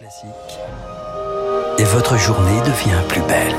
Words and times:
Classique. 0.00 0.30
Et 1.78 1.84
votre 1.84 2.16
journée 2.16 2.58
devient 2.60 3.02
plus 3.06 3.20
belle. 3.20 3.54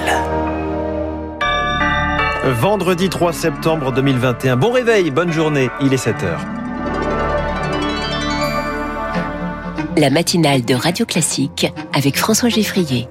Vendredi 2.59 3.09
3 3.09 3.31
septembre 3.31 3.91
2021. 3.91 4.57
Bon 4.57 4.71
réveil, 4.71 5.11
bonne 5.11 5.31
journée, 5.31 5.69
il 5.83 5.93
est 5.93 6.03
7h. 6.03 6.39
La 9.97 10.09
matinale 10.09 10.65
de 10.65 10.73
Radio 10.73 11.05
Classique 11.05 11.71
avec 11.93 12.17
François 12.17 12.49
Geffrier. 12.49 13.07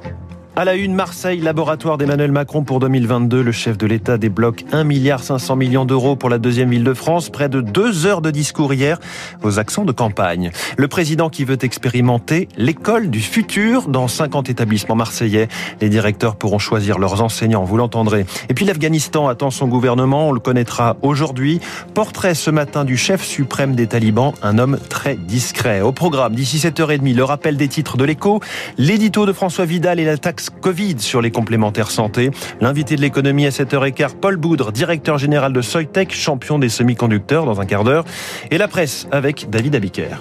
À 0.61 0.66
la 0.66 0.74
une, 0.74 0.95
Marseille, 0.95 1.40
laboratoire 1.40 1.96
d'Emmanuel 1.96 2.32
Macron 2.32 2.64
pour 2.64 2.80
2022. 2.80 3.40
Le 3.40 3.50
chef 3.50 3.79
de 3.79 3.86
l'État 3.86 4.18
débloque 4.18 4.66
1 4.72 4.84
milliard 4.84 5.22
500 5.22 5.56
millions 5.56 5.86
d'euros 5.86 6.16
pour 6.16 6.29
la 6.29 6.36
deuxième 6.36 6.68
ville 6.68 6.84
de 6.84 6.93
France. 6.93 7.30
Près 7.30 7.48
de 7.48 7.62
deux 7.62 8.04
heures 8.04 8.20
de 8.20 8.30
discours 8.30 8.75
hier 8.75 8.98
aux 9.43 9.58
accents 9.58 9.86
de 9.86 9.93
campagne. 9.93 10.50
Le 10.76 10.86
président 10.86 11.30
qui 11.30 11.46
veut 11.46 11.57
expérimenter 11.62 12.46
l'école 12.58 13.08
du 13.08 13.20
futur 13.20 13.88
dans 13.88 14.07
50 14.07 14.50
établissements 14.50 14.96
marseillais. 14.96 15.49
Les 15.80 15.88
directeurs 15.88 16.36
pourront 16.36 16.58
choisir 16.58 16.99
leurs 16.99 17.22
enseignants, 17.22 17.64
vous 17.64 17.79
l'entendrez. 17.79 18.27
Et 18.50 18.52
puis 18.52 18.66
l'Afghanistan 18.66 19.29
attend 19.29 19.49
son 19.49 19.66
gouvernement, 19.66 20.29
on 20.29 20.32
le 20.32 20.40
connaîtra 20.40 20.99
aujourd'hui. 21.00 21.61
Portrait 21.94 22.35
ce 22.35 22.50
matin 22.50 22.85
du 22.85 22.99
chef 22.99 23.24
suprême 23.24 23.74
des 23.74 23.86
talibans, 23.86 24.35
un 24.43 24.58
homme 24.58 24.79
très 24.90 25.16
discret. 25.16 25.80
Au 25.80 25.93
programme, 25.93 26.35
d'ici 26.35 26.58
7h30, 26.58 27.14
le 27.14 27.24
rappel 27.24 27.57
des 27.57 27.68
titres 27.68 27.96
de 27.96 28.04
l'écho, 28.04 28.40
l'édito 28.77 29.24
de 29.24 29.32
François 29.32 29.64
Vidal 29.64 29.99
et 29.99 30.04
la 30.04 30.18
taxe 30.18 30.50
Covid 30.61 30.99
sur 30.99 31.21
les 31.21 31.31
complémentaires 31.31 31.90
santé. 31.90 32.31
L'invité 32.61 32.97
de 32.97 33.00
l'économie 33.00 33.47
à 33.47 33.50
7h15, 33.50 34.14
Paul 34.20 34.36
Boudre, 34.36 34.72
directeur 34.72 35.19
général 35.19 35.53
de 35.53 35.62
Soitec, 35.62 36.14
champion 36.14 36.58
des 36.58 36.69
semi-conducteurs 36.69 37.45
dans 37.47 37.61
un 37.61 37.67
quart 37.67 37.84
d'heure. 37.84 38.05
Et 38.50 38.58
la 38.58 38.69
presse 38.69 39.06
avec 39.11 39.50
David 39.50 39.77
Abiker. 39.77 40.17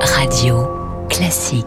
Radio 0.00 0.68
classique. 1.08 1.66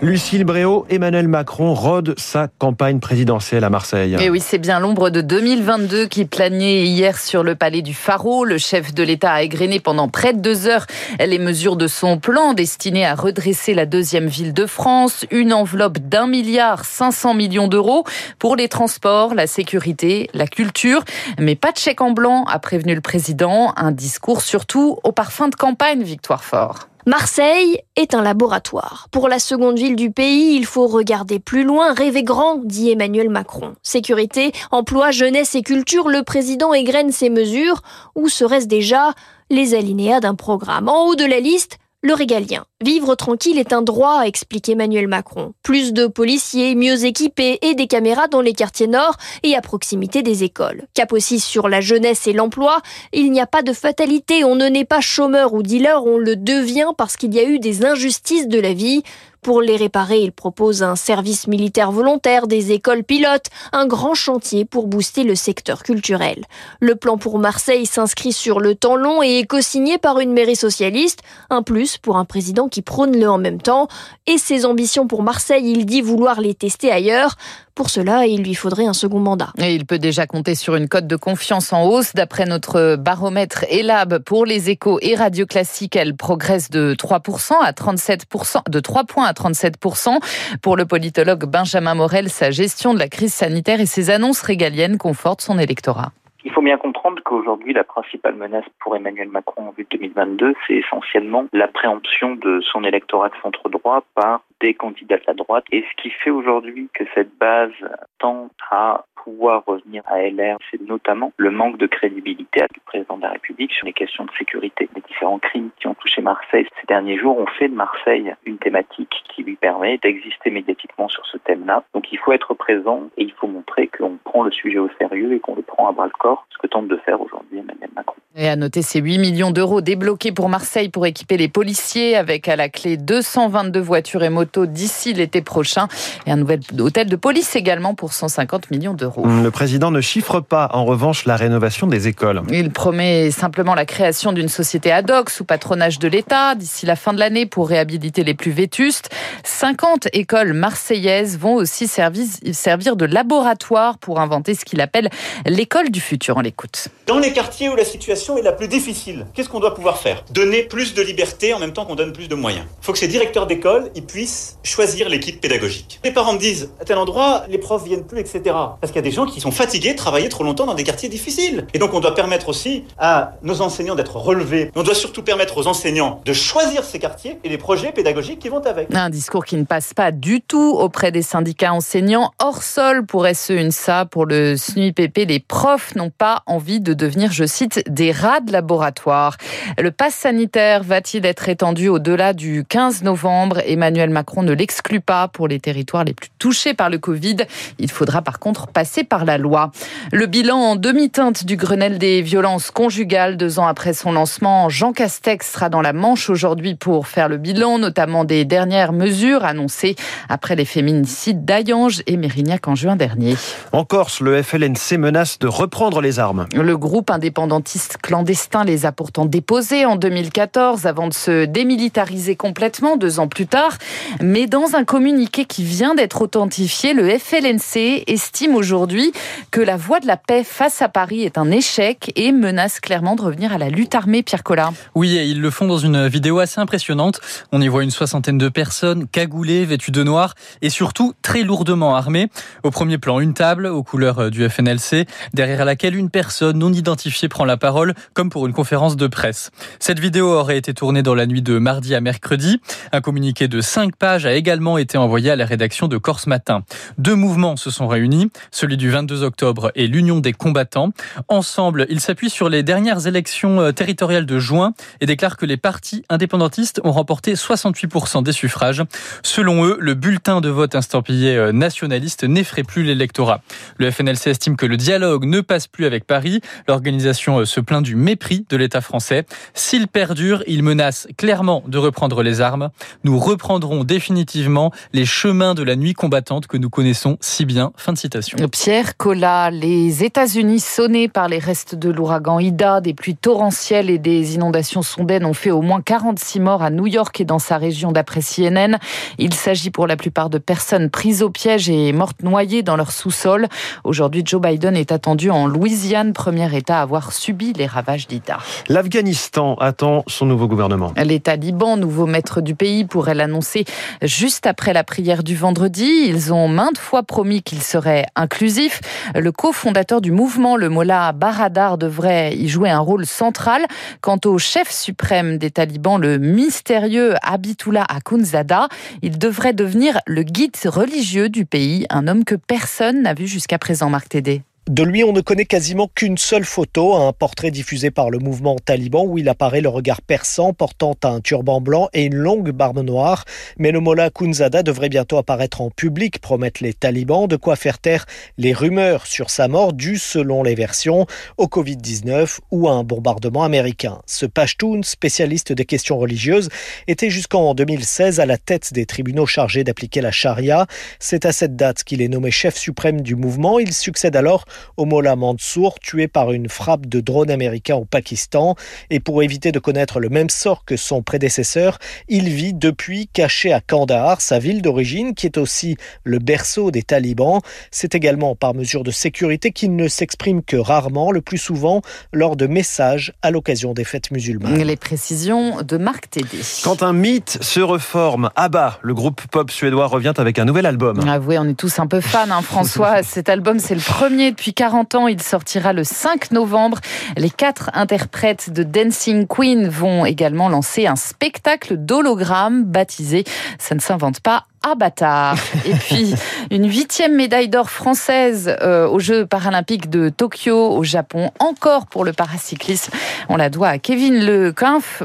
Lucille 0.00 0.44
Bréau, 0.44 0.86
Emmanuel 0.90 1.26
Macron 1.26 1.74
rôde 1.74 2.14
sa 2.16 2.46
campagne 2.46 3.00
présidentielle 3.00 3.64
à 3.64 3.70
Marseille. 3.70 4.16
Et 4.20 4.30
oui, 4.30 4.38
c'est 4.38 4.58
bien 4.58 4.78
l'ombre 4.78 5.10
de 5.10 5.20
2022 5.20 6.06
qui 6.06 6.24
planait 6.24 6.84
hier 6.84 7.18
sur 7.18 7.42
le 7.42 7.56
palais 7.56 7.82
du 7.82 7.94
Pharaon. 7.94 8.44
Le 8.44 8.58
chef 8.58 8.94
de 8.94 9.02
l'État 9.02 9.32
a 9.32 9.42
égrené 9.42 9.80
pendant 9.80 10.08
près 10.08 10.32
de 10.32 10.38
deux 10.38 10.68
heures 10.68 10.86
les 11.18 11.40
mesures 11.40 11.74
de 11.74 11.88
son 11.88 12.18
plan 12.18 12.54
destiné 12.54 13.04
à 13.04 13.16
redresser 13.16 13.74
la 13.74 13.86
deuxième 13.86 14.28
ville 14.28 14.54
de 14.54 14.66
France. 14.66 15.26
Une 15.32 15.52
enveloppe 15.52 15.98
d'un 15.98 16.28
milliard 16.28 16.84
500 16.84 17.34
millions 17.34 17.66
d'euros 17.66 18.04
pour 18.38 18.54
les 18.54 18.68
transports, 18.68 19.34
la 19.34 19.48
sécurité, 19.48 20.30
la 20.32 20.46
culture. 20.46 21.02
Mais 21.40 21.56
pas 21.56 21.72
de 21.72 21.78
chèque 21.78 22.00
en 22.00 22.12
blanc, 22.12 22.44
a 22.44 22.60
prévenu 22.60 22.94
le 22.94 23.00
président. 23.00 23.72
Un 23.76 23.90
discours 23.90 24.42
surtout 24.42 25.00
au 25.02 25.10
parfum 25.10 25.48
de 25.48 25.56
campagne, 25.56 26.04
Victoire 26.04 26.44
Fort. 26.44 26.87
Marseille 27.08 27.80
est 27.96 28.12
un 28.12 28.20
laboratoire. 28.20 29.08
Pour 29.10 29.30
la 29.30 29.38
seconde 29.38 29.78
ville 29.78 29.96
du 29.96 30.10
pays, 30.10 30.54
il 30.54 30.66
faut 30.66 30.86
regarder 30.86 31.38
plus 31.38 31.64
loin, 31.64 31.94
rêver 31.94 32.22
grand, 32.22 32.56
dit 32.62 32.90
Emmanuel 32.90 33.30
Macron. 33.30 33.76
Sécurité, 33.82 34.52
emploi, 34.72 35.10
jeunesse 35.10 35.54
et 35.54 35.62
culture, 35.62 36.10
le 36.10 36.22
président 36.22 36.74
égrène 36.74 37.10
ses 37.10 37.30
mesures. 37.30 37.80
Ou 38.14 38.28
serait-ce 38.28 38.66
déjà 38.66 39.14
les 39.48 39.74
alinéas 39.74 40.20
d'un 40.20 40.34
programme? 40.34 40.90
En 40.90 41.06
haut 41.06 41.14
de 41.14 41.24
la 41.24 41.40
liste, 41.40 41.78
le 42.02 42.12
régalien. 42.12 42.66
Vivre 42.84 43.16
tranquille 43.16 43.58
est 43.58 43.72
un 43.72 43.82
droit, 43.82 44.22
explique 44.24 44.68
Emmanuel 44.68 45.08
Macron. 45.08 45.52
Plus 45.64 45.92
de 45.92 46.06
policiers, 46.06 46.76
mieux 46.76 47.04
équipés 47.04 47.58
et 47.60 47.74
des 47.74 47.88
caméras 47.88 48.28
dans 48.28 48.40
les 48.40 48.52
quartiers 48.52 48.86
nord 48.86 49.16
et 49.42 49.56
à 49.56 49.60
proximité 49.60 50.22
des 50.22 50.44
écoles. 50.44 50.84
Cap 50.94 51.12
aussi 51.12 51.40
sur 51.40 51.68
la 51.68 51.80
jeunesse 51.80 52.28
et 52.28 52.32
l'emploi. 52.32 52.80
Il 53.12 53.32
n'y 53.32 53.40
a 53.40 53.48
pas 53.48 53.62
de 53.62 53.72
fatalité. 53.72 54.44
On 54.44 54.54
ne 54.54 54.68
naît 54.68 54.84
pas 54.84 55.00
chômeur 55.00 55.54
ou 55.54 55.64
dealer, 55.64 56.04
on 56.06 56.18
le 56.18 56.36
devient 56.36 56.92
parce 56.96 57.16
qu'il 57.16 57.34
y 57.34 57.40
a 57.40 57.48
eu 57.48 57.58
des 57.58 57.84
injustices 57.84 58.46
de 58.46 58.60
la 58.60 58.74
vie. 58.74 59.02
Pour 59.42 59.62
les 59.62 59.76
réparer, 59.76 60.20
il 60.20 60.32
propose 60.32 60.82
un 60.82 60.96
service 60.96 61.46
militaire 61.46 61.92
volontaire, 61.92 62.48
des 62.48 62.72
écoles 62.72 63.04
pilotes, 63.04 63.46
un 63.72 63.86
grand 63.86 64.14
chantier 64.14 64.64
pour 64.64 64.88
booster 64.88 65.22
le 65.22 65.36
secteur 65.36 65.84
culturel. 65.84 66.44
Le 66.80 66.96
plan 66.96 67.18
pour 67.18 67.38
Marseille 67.38 67.86
s'inscrit 67.86 68.32
sur 68.32 68.58
le 68.58 68.74
temps 68.74 68.96
long 68.96 69.22
et 69.22 69.38
est 69.38 69.46
co-signé 69.46 69.96
par 69.96 70.18
une 70.18 70.32
mairie 70.32 70.56
socialiste, 70.56 71.20
un 71.50 71.62
plus 71.62 71.98
pour 71.98 72.16
un 72.16 72.24
président 72.24 72.67
qui 72.68 72.82
prône 72.82 73.18
le 73.18 73.28
en 73.28 73.38
même 73.38 73.60
temps. 73.60 73.88
Et 74.26 74.38
ses 74.38 74.64
ambitions 74.64 75.06
pour 75.06 75.22
Marseille, 75.22 75.70
il 75.70 75.86
dit 75.86 76.00
vouloir 76.00 76.40
les 76.40 76.54
tester 76.54 76.90
ailleurs. 76.90 77.36
Pour 77.74 77.90
cela, 77.90 78.26
il 78.26 78.42
lui 78.42 78.54
faudrait 78.54 78.86
un 78.86 78.92
second 78.92 79.20
mandat. 79.20 79.52
Et 79.56 79.74
il 79.74 79.86
peut 79.86 80.00
déjà 80.00 80.26
compter 80.26 80.56
sur 80.56 80.74
une 80.74 80.88
cote 80.88 81.06
de 81.06 81.14
confiance 81.14 81.72
en 81.72 81.84
hausse. 81.84 82.12
D'après 82.12 82.44
notre 82.44 82.96
baromètre 82.96 83.64
ELAB 83.70 84.18
pour 84.18 84.44
les 84.44 84.68
échos 84.68 84.98
et 85.00 85.14
radio 85.14 85.46
classiques, 85.46 85.94
elle 85.94 86.16
progresse 86.16 86.70
de 86.70 86.96
3% 86.98 87.52
à 87.62 87.70
37%, 87.70 88.68
de 88.68 88.80
3 88.80 89.04
points 89.04 89.26
à 89.26 89.32
37%. 89.32 90.18
Pour 90.60 90.76
le 90.76 90.86
politologue 90.86 91.44
Benjamin 91.44 91.94
Morel, 91.94 92.30
sa 92.30 92.50
gestion 92.50 92.94
de 92.94 92.98
la 92.98 93.08
crise 93.08 93.32
sanitaire 93.32 93.80
et 93.80 93.86
ses 93.86 94.10
annonces 94.10 94.40
régaliennes 94.40 94.98
confortent 94.98 95.42
son 95.42 95.58
électorat. 95.58 96.10
Il 96.48 96.54
faut 96.54 96.62
bien 96.62 96.78
comprendre 96.78 97.22
qu'aujourd'hui, 97.22 97.74
la 97.74 97.84
principale 97.84 98.34
menace 98.34 98.64
pour 98.80 98.96
Emmanuel 98.96 99.28
Macron 99.28 99.68
en 99.68 99.70
vue 99.72 99.84
de 99.84 99.98
2022, 99.98 100.54
c'est 100.66 100.76
essentiellement 100.76 101.44
la 101.52 101.68
préemption 101.68 102.36
de 102.36 102.62
son 102.62 102.84
électorat 102.84 103.28
de 103.28 103.34
centre-droit 103.42 104.02
par 104.14 104.40
des 104.60 104.72
candidats 104.72 105.18
de 105.18 105.24
la 105.26 105.34
droite. 105.34 105.66
Et 105.72 105.82
ce 105.82 106.02
qui 106.02 106.08
fait 106.08 106.30
aujourd'hui 106.30 106.88
que 106.94 107.04
cette 107.14 107.36
base 107.36 107.74
tend 108.18 108.48
à 108.70 109.04
pouvoir 109.28 109.62
revenir 109.66 110.02
à 110.06 110.22
LR, 110.22 110.56
c'est 110.70 110.80
notamment 110.80 111.32
le 111.36 111.50
manque 111.50 111.76
de 111.76 111.86
crédibilité 111.86 112.62
du 112.72 112.80
président 112.80 113.18
de 113.18 113.22
la 113.22 113.30
République 113.30 113.72
sur 113.72 113.86
les 113.86 113.92
questions 113.92 114.24
de 114.24 114.30
sécurité. 114.38 114.88
Les 114.94 115.02
différents 115.02 115.38
crimes 115.38 115.68
qui 115.78 115.86
ont 115.86 115.94
touché 115.94 116.22
Marseille 116.22 116.66
ces 116.80 116.86
derniers 116.86 117.18
jours 117.18 117.38
ont 117.38 117.46
fait 117.58 117.68
de 117.68 117.74
Marseille 117.74 118.34
une 118.46 118.58
thématique 118.58 119.22
qui 119.28 119.42
lui 119.42 119.56
permet 119.56 119.98
d'exister 119.98 120.50
médiatiquement 120.50 121.08
sur 121.08 121.26
ce 121.26 121.36
thème-là. 121.38 121.84
Donc 121.92 122.10
il 122.10 122.18
faut 122.18 122.32
être 122.32 122.54
présent 122.54 123.02
et 123.18 123.24
il 123.24 123.32
faut 123.32 123.48
montrer 123.48 123.88
qu'on 123.88 124.16
prend 124.24 124.44
le 124.44 124.50
sujet 124.50 124.78
au 124.78 124.88
sérieux 124.98 125.34
et 125.34 125.40
qu'on 125.40 125.56
le 125.56 125.62
prend 125.62 125.88
à 125.88 125.92
bras 125.92 126.06
le 126.06 126.12
corps, 126.18 126.46
ce 126.50 126.58
que 126.58 126.66
tente 126.66 126.88
de 126.88 126.96
faire 126.96 127.20
aujourd'hui 127.20 127.58
Emmanuel 127.58 127.90
Macron. 127.94 128.17
Et 128.40 128.48
à 128.48 128.54
noter 128.54 128.82
ces 128.82 129.00
8 129.00 129.18
millions 129.18 129.50
d'euros 129.50 129.80
débloqués 129.80 130.30
pour 130.30 130.48
Marseille 130.48 130.90
pour 130.90 131.04
équiper 131.06 131.36
les 131.36 131.48
policiers 131.48 132.14
avec 132.14 132.46
à 132.46 132.54
la 132.54 132.68
clé 132.68 132.96
222 132.96 133.80
voitures 133.80 134.22
et 134.22 134.30
motos 134.30 134.66
d'ici 134.66 135.12
l'été 135.12 135.42
prochain 135.42 135.88
et 136.24 136.30
un 136.30 136.36
nouvel 136.36 136.60
hôtel 136.78 137.08
de 137.08 137.16
police 137.16 137.56
également 137.56 137.94
pour 137.94 138.12
150 138.12 138.70
millions 138.70 138.94
d'euros. 138.94 139.26
Le 139.26 139.50
président 139.50 139.90
ne 139.90 140.00
chiffre 140.00 140.38
pas 140.38 140.70
en 140.72 140.84
revanche 140.84 141.24
la 141.24 141.34
rénovation 141.34 141.88
des 141.88 142.06
écoles. 142.06 142.42
Il 142.52 142.70
promet 142.70 143.32
simplement 143.32 143.74
la 143.74 143.84
création 143.84 144.30
d'une 144.32 144.48
société 144.48 144.92
ad 144.92 145.10
hoc 145.10 145.30
sous 145.30 145.44
patronage 145.44 145.98
de 145.98 146.06
l'État 146.06 146.54
d'ici 146.54 146.86
la 146.86 146.94
fin 146.94 147.12
de 147.12 147.18
l'année 147.18 147.44
pour 147.44 147.68
réhabiliter 147.68 148.22
les 148.22 148.34
plus 148.34 148.52
vétustes. 148.52 149.10
50 149.42 150.10
écoles 150.12 150.52
marseillaises 150.52 151.36
vont 151.40 151.56
aussi 151.56 151.88
servir 151.88 152.94
de 152.94 153.04
laboratoire 153.04 153.98
pour 153.98 154.20
inventer 154.20 154.54
ce 154.54 154.64
qu'il 154.64 154.80
appelle 154.80 155.10
l'école 155.44 155.90
du 155.90 156.00
futur. 156.00 156.36
On 156.36 156.40
l'écoute. 156.40 156.86
Dans 157.08 157.18
les 157.18 157.32
quartiers 157.32 157.68
où 157.68 157.74
la 157.74 157.84
situation 157.84 158.27
est 158.36 158.42
la 158.42 158.52
plus 158.52 158.68
difficile, 158.68 159.26
qu'est-ce 159.34 159.48
qu'on 159.48 159.60
doit 159.60 159.74
pouvoir 159.74 159.98
faire? 159.98 160.24
Donner 160.30 160.62
plus 160.62 160.94
de 160.94 161.02
liberté 161.02 161.54
en 161.54 161.58
même 161.58 161.72
temps 161.72 161.84
qu'on 161.84 161.94
donne 161.94 162.12
plus 162.12 162.28
de 162.28 162.34
moyens. 162.34 162.66
Il 162.82 162.84
faut 162.84 162.92
que 162.92 162.98
ces 162.98 163.08
directeurs 163.08 163.46
d'école 163.46 163.90
ils 163.94 164.04
puissent 164.04 164.58
choisir 164.62 165.08
l'équipe 165.08 165.40
pédagogique. 165.40 166.00
Les 166.04 166.10
parents 166.10 166.34
me 166.34 166.38
disent 166.38 166.70
à 166.80 166.84
tel 166.84 166.98
endroit 166.98 167.44
les 167.48 167.58
profs 167.58 167.84
viennent 167.84 168.04
plus, 168.04 168.20
etc. 168.20 168.40
Parce 168.44 168.92
qu'il 168.92 168.96
y 168.96 168.98
a 168.98 169.02
des 169.02 169.10
gens 169.10 169.26
qui 169.26 169.40
sont 169.40 169.50
fatigués 169.50 169.92
de 169.92 169.98
travailler 169.98 170.28
trop 170.28 170.44
longtemps 170.44 170.66
dans 170.66 170.74
des 170.74 170.84
quartiers 170.84 171.08
difficiles. 171.08 171.66
Et 171.74 171.78
donc 171.78 171.94
on 171.94 172.00
doit 172.00 172.14
permettre 172.14 172.48
aussi 172.48 172.84
à 172.98 173.32
nos 173.42 173.60
enseignants 173.60 173.94
d'être 173.94 174.16
relevés. 174.16 174.70
On 174.74 174.82
doit 174.82 174.94
surtout 174.94 175.22
permettre 175.22 175.56
aux 175.58 175.66
enseignants 175.66 176.20
de 176.24 176.32
choisir 176.32 176.84
ces 176.84 176.98
quartiers 176.98 177.38
et 177.44 177.48
les 177.48 177.58
projets 177.58 177.92
pédagogiques 177.92 178.38
qui 178.38 178.48
vont 178.48 178.58
avec. 178.60 178.94
Un 178.94 179.10
discours 179.10 179.44
qui 179.44 179.56
ne 179.56 179.64
passe 179.64 179.94
pas 179.94 180.12
du 180.12 180.40
tout 180.40 180.76
auprès 180.78 181.12
des 181.12 181.22
syndicats 181.22 181.72
enseignants. 181.72 182.32
Hors 182.38 182.62
sol 182.62 183.06
pour 183.06 183.26
SE 183.26 183.52
UNSA, 183.52 184.06
pour 184.06 184.26
le 184.26 184.56
SNUIPP, 184.56 185.26
les 185.28 185.40
profs 185.40 185.94
n'ont 185.94 186.10
pas 186.10 186.42
envie 186.46 186.80
de 186.80 186.94
devenir, 186.94 187.32
je 187.32 187.44
cite, 187.44 187.82
des 187.88 188.07
rats 188.12 188.40
de 188.40 188.52
laboratoire. 188.52 189.36
Le 189.78 189.90
pass 189.90 190.14
sanitaire 190.14 190.82
va-t-il 190.82 191.26
être 191.26 191.48
étendu 191.48 191.88
au-delà 191.88 192.32
du 192.32 192.64
15 192.68 193.02
novembre? 193.02 193.60
Emmanuel 193.66 194.10
Macron 194.10 194.42
ne 194.42 194.52
l'exclut 194.52 195.00
pas 195.00 195.28
pour 195.28 195.48
les 195.48 195.60
territoires 195.60 196.04
les 196.04 196.14
plus 196.14 196.30
touchés 196.38 196.74
par 196.74 196.90
le 196.90 196.98
Covid. 196.98 197.36
Il 197.78 197.90
faudra 197.90 198.22
par 198.22 198.38
contre 198.38 198.66
passer 198.66 199.04
par 199.04 199.24
la 199.24 199.38
loi. 199.38 199.70
Le 200.12 200.26
bilan 200.26 200.56
en 200.56 200.76
demi-teinte 200.76 201.44
du 201.44 201.56
Grenelle 201.56 201.98
des 201.98 202.22
violences 202.22 202.70
conjugales, 202.70 203.36
deux 203.36 203.58
ans 203.58 203.66
après 203.66 203.92
son 203.92 204.12
lancement, 204.12 204.68
Jean 204.68 204.92
Castex 204.92 205.52
sera 205.52 205.68
dans 205.68 205.82
la 205.82 205.92
Manche 205.92 206.30
aujourd'hui 206.30 206.74
pour 206.74 207.06
faire 207.06 207.28
le 207.28 207.36
bilan, 207.36 207.78
notamment 207.78 208.24
des 208.24 208.44
dernières 208.44 208.92
mesures 208.92 209.44
annoncées 209.44 209.96
après 210.28 210.56
les 210.56 210.64
féminicides 210.64 211.44
d'Ayange 211.44 212.02
et 212.06 212.16
Mérignac 212.16 212.68
en 212.68 212.74
juin 212.74 212.96
dernier. 212.96 213.36
En 213.72 213.84
Corse, 213.84 214.20
le 214.20 214.42
FLNC 214.42 214.98
menace 214.98 215.38
de 215.38 215.46
reprendre 215.46 216.00
les 216.00 216.18
armes. 216.18 216.46
Le 216.54 216.76
groupe 216.76 217.10
indépendantiste 217.10 217.97
clandestin 218.02 218.64
les 218.64 218.86
a 218.86 218.92
pourtant 218.92 219.24
déposés 219.24 219.84
en 219.84 219.96
2014 219.96 220.86
avant 220.86 221.08
de 221.08 221.14
se 221.14 221.44
démilitariser 221.44 222.36
complètement 222.36 222.96
deux 222.96 223.20
ans 223.20 223.28
plus 223.28 223.46
tard. 223.46 223.78
Mais 224.20 224.46
dans 224.46 224.74
un 224.74 224.84
communiqué 224.84 225.44
qui 225.44 225.64
vient 225.64 225.94
d'être 225.94 226.22
authentifié, 226.22 226.94
le 226.94 227.18
FLNC 227.18 228.04
estime 228.06 228.54
aujourd'hui 228.54 229.12
que 229.50 229.60
la 229.60 229.76
voie 229.76 230.00
de 230.00 230.06
la 230.06 230.16
paix 230.16 230.44
face 230.44 230.82
à 230.82 230.88
Paris 230.88 231.22
est 231.22 231.38
un 231.38 231.50
échec 231.50 232.12
et 232.16 232.32
menace 232.32 232.80
clairement 232.80 233.16
de 233.16 233.22
revenir 233.22 233.52
à 233.52 233.58
la 233.58 233.68
lutte 233.68 233.94
armée, 233.94 234.22
Pierre 234.22 234.42
Collard. 234.42 234.72
Oui, 234.94 235.16
et 235.16 235.24
ils 235.24 235.40
le 235.40 235.50
font 235.50 235.66
dans 235.66 235.78
une 235.78 236.06
vidéo 236.08 236.38
assez 236.38 236.60
impressionnante. 236.60 237.20
On 237.52 237.60
y 237.60 237.68
voit 237.68 237.84
une 237.84 237.90
soixantaine 237.90 238.38
de 238.38 238.48
personnes 238.48 239.06
cagoulées, 239.06 239.64
vêtues 239.64 239.90
de 239.90 240.02
noir 240.02 240.34
et 240.62 240.70
surtout 240.70 241.14
très 241.22 241.42
lourdement 241.42 241.94
armées. 241.94 242.28
Au 242.62 242.70
premier 242.70 242.98
plan, 242.98 243.20
une 243.20 243.34
table 243.34 243.66
aux 243.66 243.82
couleurs 243.82 244.30
du 244.30 244.48
FNLC, 244.48 245.06
derrière 245.34 245.64
laquelle 245.64 245.96
une 245.96 246.10
personne 246.10 246.58
non 246.58 246.72
identifiée 246.72 247.28
prend 247.28 247.44
la 247.44 247.56
parole, 247.56 247.87
comme 248.14 248.30
pour 248.30 248.46
une 248.46 248.52
conférence 248.52 248.96
de 248.96 249.06
presse. 249.06 249.50
Cette 249.78 250.00
vidéo 250.00 250.28
aurait 250.28 250.58
été 250.58 250.74
tournée 250.74 251.02
dans 251.02 251.14
la 251.14 251.26
nuit 251.26 251.42
de 251.42 251.58
mardi 251.58 251.94
à 251.94 252.00
mercredi. 252.00 252.60
Un 252.92 253.00
communiqué 253.00 253.48
de 253.48 253.60
cinq 253.60 253.96
pages 253.96 254.26
a 254.26 254.34
également 254.34 254.78
été 254.78 254.98
envoyé 254.98 255.30
à 255.30 255.36
la 255.36 255.44
rédaction 255.44 255.88
de 255.88 255.98
Corse 255.98 256.26
Matin. 256.26 256.62
Deux 256.98 257.14
mouvements 257.14 257.56
se 257.56 257.70
sont 257.70 257.88
réunis, 257.88 258.30
celui 258.50 258.76
du 258.76 258.90
22 258.90 259.22
octobre 259.22 259.72
et 259.74 259.86
l'Union 259.86 260.20
des 260.20 260.32
combattants. 260.32 260.92
Ensemble, 261.28 261.86
ils 261.88 262.00
s'appuient 262.00 262.30
sur 262.30 262.48
les 262.48 262.62
dernières 262.62 263.06
élections 263.06 263.60
euh, 263.60 263.72
territoriales 263.72 264.26
de 264.26 264.38
juin 264.38 264.72
et 265.00 265.06
déclarent 265.06 265.36
que 265.36 265.46
les 265.46 265.56
partis 265.56 266.04
indépendantistes 266.08 266.80
ont 266.84 266.92
remporté 266.92 267.34
68% 267.34 268.22
des 268.22 268.32
suffrages. 268.32 268.82
Selon 269.22 269.64
eux, 269.64 269.76
le 269.80 269.94
bulletin 269.94 270.40
de 270.40 270.48
vote 270.48 270.74
instampillé 270.74 271.36
euh, 271.36 271.52
nationaliste 271.52 272.24
n'effraie 272.24 272.62
plus 272.62 272.82
l'électorat. 272.82 273.40
Le 273.78 273.90
FNLC 273.90 274.28
estime 274.30 274.56
que 274.56 274.66
le 274.66 274.76
dialogue 274.76 275.24
ne 275.24 275.40
passe 275.40 275.66
plus 275.66 275.86
avec 275.86 276.04
Paris. 276.04 276.40
L'organisation 276.66 277.40
euh, 277.40 277.44
se 277.44 277.60
plaint 277.60 277.77
du 277.82 277.96
mépris 277.96 278.46
de 278.48 278.56
l'État 278.56 278.80
français. 278.80 279.24
S'il 279.54 279.88
perdure, 279.88 280.42
il 280.46 280.62
menace 280.62 281.08
clairement 281.16 281.62
de 281.66 281.78
reprendre 281.78 282.22
les 282.22 282.40
armes. 282.40 282.70
Nous 283.04 283.18
reprendrons 283.18 283.84
définitivement 283.84 284.72
les 284.92 285.04
chemins 285.04 285.54
de 285.54 285.62
la 285.62 285.76
nuit 285.76 285.94
combattante 285.94 286.46
que 286.46 286.56
nous 286.56 286.70
connaissons 286.70 287.16
si 287.20 287.44
bien. 287.44 287.72
Fin 287.76 287.92
de 287.92 287.98
citation. 287.98 288.38
Pierre 288.48 288.96
Collat, 288.96 289.50
les 289.50 290.04
États-Unis 290.04 290.60
sonnés 290.60 291.08
par 291.08 291.28
les 291.28 291.38
restes 291.38 291.74
de 291.74 291.90
l'ouragan 291.90 292.38
Ida, 292.38 292.80
des 292.80 292.94
pluies 292.94 293.16
torrentielles 293.16 293.90
et 293.90 293.98
des 293.98 294.34
inondations 294.34 294.82
soudaines 294.82 295.24
ont 295.24 295.34
fait 295.34 295.50
au 295.50 295.62
moins 295.62 295.80
46 295.80 296.40
morts 296.40 296.62
à 296.62 296.70
New 296.70 296.86
York 296.86 297.20
et 297.20 297.24
dans 297.24 297.38
sa 297.38 297.58
région 297.58 297.92
d'après 297.92 298.20
CNN. 298.20 298.78
Il 299.18 299.34
s'agit 299.34 299.70
pour 299.70 299.86
la 299.86 299.96
plupart 299.96 300.30
de 300.30 300.38
personnes 300.38 300.90
prises 300.90 301.22
au 301.22 301.30
piège 301.30 301.68
et 301.70 301.92
mortes 301.92 302.22
noyées 302.22 302.62
dans 302.62 302.76
leur 302.76 302.90
sous-sol. 302.90 303.48
Aujourd'hui, 303.84 304.22
Joe 304.24 304.40
Biden 304.40 304.76
est 304.76 304.92
attendu 304.92 305.30
en 305.30 305.46
Louisiane, 305.46 306.12
premier 306.12 306.54
État 306.56 306.80
à 306.80 306.82
avoir 306.82 307.12
subi 307.12 307.52
les 307.52 307.66
ravages 307.68 308.08
d'Ida. 308.08 308.38
L'Afghanistan 308.68 309.54
attend 309.54 310.02
son 310.06 310.26
nouveau 310.26 310.48
gouvernement. 310.48 310.92
Les 310.96 311.20
talibans, 311.20 311.78
nouveau 311.78 312.06
maître 312.06 312.40
du 312.40 312.54
pays, 312.54 312.84
pourraient 312.84 313.14
l'annoncer 313.14 313.64
juste 314.02 314.46
après 314.46 314.72
la 314.72 314.84
prière 314.84 315.22
du 315.22 315.36
vendredi. 315.36 315.88
Ils 316.06 316.32
ont 316.32 316.48
maintes 316.48 316.78
fois 316.78 317.02
promis 317.02 317.42
qu'ils 317.42 317.62
seraient 317.62 318.06
inclusifs. 318.16 318.80
Le 319.14 319.30
cofondateur 319.30 320.00
du 320.00 320.10
mouvement, 320.10 320.56
le 320.56 320.68
Mollah 320.68 321.12
Baradar, 321.12 321.78
devrait 321.78 322.34
y 322.34 322.48
jouer 322.48 322.70
un 322.70 322.80
rôle 322.80 323.06
central. 323.06 323.66
Quant 324.00 324.18
au 324.24 324.38
chef 324.38 324.70
suprême 324.70 325.38
des 325.38 325.50
talibans, 325.50 326.00
le 326.00 326.18
mystérieux 326.18 327.14
Abitullah 327.22 327.84
Akhundzada, 327.88 328.68
il 329.02 329.18
devrait 329.18 329.52
devenir 329.52 329.98
le 330.06 330.22
guide 330.22 330.56
religieux 330.64 331.28
du 331.28 331.44
pays, 331.44 331.86
un 331.90 332.08
homme 332.08 332.24
que 332.24 332.34
personne 332.34 333.02
n'a 333.02 333.14
vu 333.14 333.26
jusqu'à 333.26 333.58
présent, 333.58 333.90
Marc 333.90 334.08
Tédé. 334.08 334.42
De 334.68 334.82
lui, 334.82 335.02
on 335.02 335.14
ne 335.14 335.22
connaît 335.22 335.46
quasiment 335.46 335.88
qu'une 335.94 336.18
seule 336.18 336.44
photo, 336.44 336.94
un 336.94 337.14
portrait 337.14 337.50
diffusé 337.50 337.90
par 337.90 338.10
le 338.10 338.18
mouvement 338.18 338.56
taliban 338.56 339.02
où 339.02 339.16
il 339.16 339.30
apparaît 339.30 339.62
le 339.62 339.70
regard 339.70 340.02
perçant, 340.02 340.52
portant 340.52 340.94
un 341.04 341.22
turban 341.22 341.62
blanc 341.62 341.88
et 341.94 342.04
une 342.04 342.16
longue 342.16 342.50
barbe 342.50 342.80
noire. 342.80 343.24
Mais 343.56 343.72
le 343.72 343.80
Mollah 343.80 344.10
Kunzada 344.10 344.62
devrait 344.62 344.90
bientôt 344.90 345.16
apparaître 345.16 345.62
en 345.62 345.70
public, 345.70 346.20
promettent 346.20 346.60
les 346.60 346.74
talibans, 346.74 347.26
de 347.26 347.36
quoi 347.36 347.56
faire 347.56 347.78
taire 347.78 348.04
les 348.36 348.52
rumeurs 348.52 349.06
sur 349.06 349.30
sa 349.30 349.48
mort 349.48 349.72
dues, 349.72 349.96
selon 349.96 350.42
les 350.42 350.54
versions, 350.54 351.06
au 351.38 351.46
Covid-19 351.46 352.36
ou 352.50 352.68
à 352.68 352.72
un 352.72 352.84
bombardement 352.84 353.44
américain. 353.44 354.02
Ce 354.04 354.26
Pashtun, 354.26 354.82
spécialiste 354.82 355.50
des 355.50 355.64
questions 355.64 355.96
religieuses, 355.96 356.50
était 356.88 357.08
jusqu'en 357.08 357.54
2016 357.54 358.20
à 358.20 358.26
la 358.26 358.36
tête 358.36 358.74
des 358.74 358.84
tribunaux 358.84 359.24
chargés 359.24 359.64
d'appliquer 359.64 360.02
la 360.02 360.12
charia. 360.12 360.66
C'est 360.98 361.24
à 361.24 361.32
cette 361.32 361.56
date 361.56 361.84
qu'il 361.84 362.02
est 362.02 362.08
nommé 362.08 362.30
chef 362.30 362.58
suprême 362.58 363.00
du 363.00 363.16
mouvement. 363.16 363.58
Il 363.58 363.72
succède 363.72 364.14
alors 364.14 364.44
au 364.76 364.84
Mollah 364.84 365.16
Mansour, 365.16 365.78
tué 365.80 366.08
par 366.08 366.32
une 366.32 366.48
frappe 366.48 366.86
de 366.86 367.00
drone 367.00 367.30
américain 367.30 367.76
au 367.76 367.84
Pakistan. 367.84 368.54
Et 368.90 369.00
pour 369.00 369.22
éviter 369.22 369.52
de 369.52 369.58
connaître 369.58 370.00
le 370.00 370.08
même 370.08 370.30
sort 370.30 370.64
que 370.64 370.76
son 370.76 371.02
prédécesseur, 371.02 371.78
il 372.08 372.28
vit 372.28 372.54
depuis 372.54 373.08
caché 373.08 373.52
à 373.52 373.60
Kandahar, 373.60 374.20
sa 374.20 374.38
ville 374.38 374.62
d'origine, 374.62 375.14
qui 375.14 375.26
est 375.26 375.38
aussi 375.38 375.76
le 376.04 376.18
berceau 376.18 376.70
des 376.70 376.82
talibans. 376.82 377.40
C'est 377.70 377.94
également 377.94 378.34
par 378.34 378.54
mesure 378.54 378.84
de 378.84 378.90
sécurité 378.90 379.52
qu'il 379.52 379.76
ne 379.76 379.88
s'exprime 379.88 380.42
que 380.42 380.56
rarement, 380.56 381.10
le 381.10 381.20
plus 381.20 381.38
souvent 381.38 381.82
lors 382.12 382.36
de 382.36 382.46
messages 382.46 383.12
à 383.22 383.30
l'occasion 383.30 383.74
des 383.74 383.84
fêtes 383.84 384.10
musulmanes. 384.10 384.62
Les 384.62 384.76
précisions 384.76 385.62
de 385.62 385.76
Marc 385.76 386.10
Tédé. 386.10 386.38
Quand 386.62 386.82
un 386.82 386.92
mythe 386.92 387.38
se 387.40 387.60
reforme, 387.60 388.30
ABBA, 388.36 388.78
le 388.82 388.94
groupe 388.94 389.22
pop 389.30 389.50
suédois, 389.50 389.86
revient 389.86 390.12
avec 390.16 390.38
un 390.38 390.44
nouvel 390.44 390.66
album. 390.66 391.00
Avouez, 391.08 391.38
on 391.38 391.44
est 391.44 391.54
tous 391.54 391.78
un 391.78 391.86
peu 391.86 392.00
fans, 392.00 392.30
hein, 392.30 392.42
François. 392.42 393.02
Cet 393.02 393.28
album, 393.28 393.58
c'est 393.58 393.74
le 393.74 393.80
premier 393.80 394.30
depuis 394.30 394.47
40 394.54 394.94
ans. 394.94 395.08
Il 395.08 395.22
sortira 395.22 395.72
le 395.72 395.84
5 395.84 396.30
novembre. 396.30 396.78
Les 397.16 397.30
quatre 397.30 397.70
interprètes 397.74 398.50
de 398.50 398.62
Dancing 398.62 399.26
Queen 399.26 399.68
vont 399.68 400.04
également 400.04 400.48
lancer 400.48 400.86
un 400.86 400.96
spectacle 400.96 401.76
d'hologramme 401.76 402.64
baptisé 402.64 403.24
Ça 403.58 403.74
ne 403.74 403.80
s'invente 403.80 404.20
pas 404.20 404.46
Avatar. 404.62 405.36
Et 405.64 405.72
puis, 405.72 406.14
une 406.50 406.68
huitième 406.68 407.14
médaille 407.14 407.48
d'or 407.48 407.70
française 407.70 408.54
euh, 408.62 408.88
aux 408.88 408.98
Jeux 408.98 409.26
paralympiques 409.26 409.90
de 409.90 410.08
Tokyo 410.08 410.70
au 410.72 410.84
Japon, 410.84 411.30
encore 411.38 411.86
pour 411.86 412.04
le 412.04 412.12
paracyclisme. 412.12 412.92
On 413.28 413.36
la 413.36 413.50
doit 413.50 413.68
à 413.68 413.78
Kevin 413.78 414.24
Le 414.24 414.52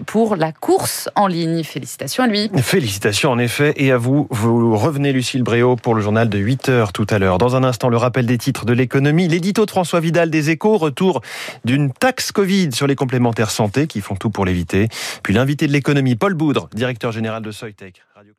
pour 0.05 0.35
la 0.35 0.51
course 0.51 1.09
en 1.15 1.27
ligne. 1.27 1.63
Félicitations 1.63 2.23
à 2.23 2.27
lui. 2.27 2.49
Félicitations 2.57 3.31
en 3.31 3.39
effet, 3.39 3.73
et 3.77 3.91
à 3.91 3.97
vous. 3.97 4.27
Vous 4.29 4.75
revenez, 4.77 5.13
Lucille 5.13 5.43
Bréau, 5.43 5.75
pour 5.75 5.95
le 5.95 6.01
journal 6.01 6.29
de 6.29 6.37
8 6.37 6.69
heures 6.69 6.93
tout 6.93 7.07
à 7.09 7.19
l'heure. 7.19 7.37
Dans 7.37 7.55
un 7.55 7.63
instant, 7.63 7.89
le 7.89 7.97
rappel 7.97 8.25
des 8.25 8.37
titres 8.37 8.65
de 8.65 8.73
l'économie, 8.73 9.27
l'édito 9.27 9.65
de 9.65 9.71
François 9.71 9.99
Vidal 9.99 10.29
des 10.29 10.49
Échos, 10.49 10.77
retour 10.77 11.21
d'une 11.65 11.91
taxe 11.91 12.31
Covid 12.31 12.71
sur 12.71 12.87
les 12.87 12.95
complémentaires 12.95 13.51
santé 13.51 13.87
qui 13.87 14.01
font 14.01 14.15
tout 14.15 14.29
pour 14.29 14.45
l'éviter. 14.45 14.89
Puis 15.23 15.33
l'invité 15.33 15.67
de 15.67 15.71
l'économie, 15.71 16.15
Paul 16.15 16.33
Boudre, 16.33 16.69
directeur 16.73 17.11
général 17.11 17.43
de 17.43 17.51
Soytech. 17.51 18.01
Radio 18.15 18.33